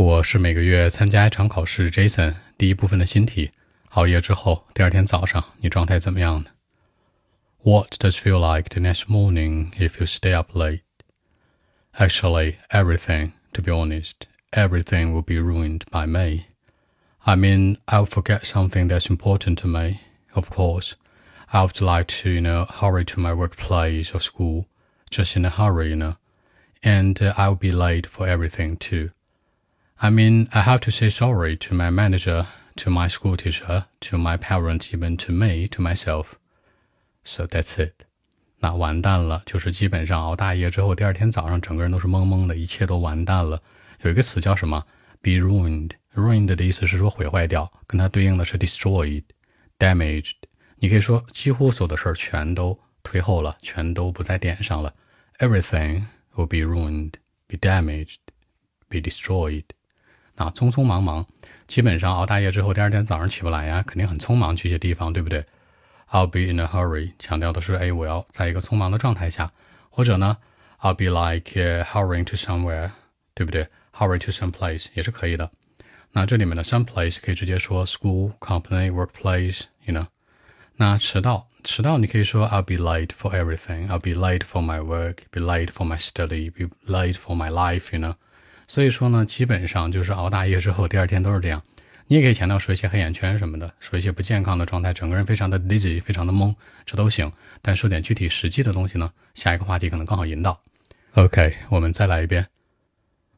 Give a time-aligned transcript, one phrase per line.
[0.00, 2.35] 我是每个月参加一场考试，Jason。
[2.57, 3.51] 第一部分的新题，
[3.89, 6.49] 熬夜之后，第二天早上你状态怎么样呢？
[7.63, 10.81] What does feel like the next morning if you stay up late?
[11.93, 13.33] Actually, everything.
[13.51, 14.13] To be honest,
[14.51, 16.45] everything will be ruined by me.
[17.25, 19.99] I mean, I'll forget something that's important to me.
[20.33, 20.95] Of course,
[21.51, 24.67] I would like to, you know, hurry to my workplace or school,
[25.09, 26.15] just in a hurry, you know,
[26.81, 29.09] and uh, I'll be late for everything too.
[30.00, 34.18] I mean, I have to say sorry to my manager, to my school teacher, to
[34.18, 36.34] my parents, even to me, to myself.
[37.24, 38.04] So that's it.
[38.58, 43.62] 那完蛋了，就是基本上熬大夜之后，第二天早上整个人都是懵懵的，一切都完蛋了。
[44.02, 44.84] 有一个词叫什么？
[45.22, 50.34] be ruined。ruined 的意思是说毁坏掉，跟它对应的是 destroyed、damaged。
[50.76, 54.94] 你可以说几乎所有的事儿全都推后了，全都不在点上了。
[55.38, 56.02] Everything
[56.34, 57.14] will be ruined,
[57.46, 58.16] be damaged,
[58.88, 59.64] be destroyed。
[60.40, 61.26] 啊，匆匆忙忙，
[61.66, 65.44] 基本上熬大夜之后，第二天早上起不来呀，肯定很匆忙去一些地方，对不对？
[66.10, 69.50] I'll be in a hurry，强调的是，哎，我要在一个匆忙的状态下，
[69.90, 70.36] 或者呢，
[70.80, 71.52] I'll be like
[71.84, 72.90] hurrying to somewhere，
[73.34, 73.68] 对不对？
[73.92, 75.50] Hurry to some place 也是可以的。
[76.12, 80.06] 那这里面的 some place 可以直接说 school、company、workplace，you know。
[80.76, 87.14] 那迟到，迟到你可以说 I'll be late for everything，I'll be late for my work，be late for my study，be late
[87.14, 88.14] for my life，you know。
[88.70, 91.62] 所以说呢，基本上就是熬大夜之后，第二天都是这样。
[92.08, 97.32] 你也可以强调说一些黑眼圈什么的，说一些不健康的状态，整个人非常的 dizzy，非常的懵，这都行。
[97.60, 100.60] 但说点具体实际的东西呢，下一个话题可能更好引导。
[101.14, 102.46] OK，我们再来一遍。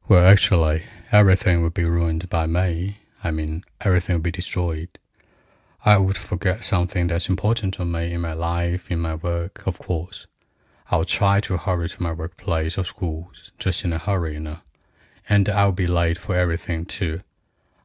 [0.06, 2.94] Well, actually, everything would be ruined by me.
[3.20, 4.88] I mean, everything would be destroyed.
[5.78, 9.78] I would forget something that's important to me in my life, in my work, of
[9.78, 10.26] course.
[10.90, 14.58] I'll try to hurry to my workplace or schools, just in a hurry, you know
[15.28, 17.20] and I'll be late for everything too.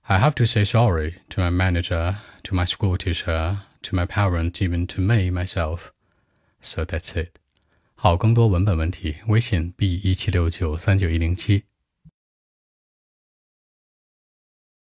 [0.07, 4.61] I have to say sorry to my manager, to my school teacher, to my parents,
[4.61, 5.91] even to me myself.
[6.61, 7.39] So that's it.
[7.95, 11.63] 好，更多文本问题，微信 b 一七六九三九一零七。